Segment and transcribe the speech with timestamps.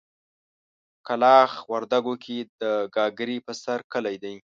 [1.07, 2.63] کلاخ وردګو کې د
[2.95, 4.35] ګاګرې په سر کلی دی.